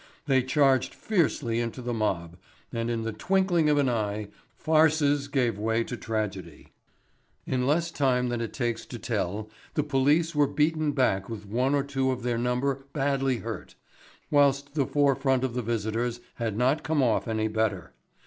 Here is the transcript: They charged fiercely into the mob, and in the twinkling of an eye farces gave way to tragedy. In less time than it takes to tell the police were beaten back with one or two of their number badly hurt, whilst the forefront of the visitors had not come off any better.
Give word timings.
They 0.25 0.41
charged 0.41 0.95
fiercely 0.95 1.59
into 1.59 1.79
the 1.79 1.93
mob, 1.93 2.35
and 2.73 2.89
in 2.89 3.03
the 3.03 3.11
twinkling 3.13 3.69
of 3.69 3.77
an 3.77 3.87
eye 3.87 4.29
farces 4.55 5.27
gave 5.27 5.59
way 5.59 5.83
to 5.83 5.95
tragedy. 5.95 6.69
In 7.45 7.67
less 7.67 7.91
time 7.91 8.29
than 8.29 8.41
it 8.41 8.51
takes 8.51 8.83
to 8.87 8.97
tell 8.97 9.51
the 9.75 9.83
police 9.83 10.33
were 10.33 10.47
beaten 10.47 10.93
back 10.93 11.29
with 11.29 11.45
one 11.45 11.75
or 11.75 11.83
two 11.83 12.09
of 12.09 12.23
their 12.23 12.39
number 12.39 12.87
badly 12.93 13.37
hurt, 13.45 13.75
whilst 14.31 14.73
the 14.73 14.87
forefront 14.87 15.43
of 15.43 15.53
the 15.53 15.61
visitors 15.61 16.19
had 16.37 16.57
not 16.57 16.81
come 16.81 17.03
off 17.03 17.27
any 17.27 17.47
better. 17.47 17.93